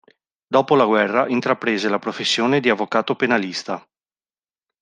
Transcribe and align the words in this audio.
Dopo 0.47 0.73
la 0.75 0.85
guerra 0.85 1.27
intraprese 1.27 1.87
la 1.87 1.99
professione 1.99 2.59
di 2.59 2.69
avvocato 2.71 3.15
penalista. 3.15 3.87